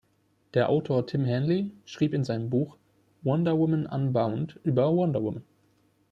Der 0.55 0.69
Autor 0.69 1.05
Tim 1.05 1.27
Hanley 1.27 1.69
schrieb 1.85 2.15
in 2.15 2.23
seinem 2.23 2.49
Buch 2.49 2.75
„Wonder 3.21 3.55
Woman 3.59 3.85
Unbound“ 3.85 4.59
über 4.63 4.91
Wonder 4.95 5.21
Woman. 5.21 5.43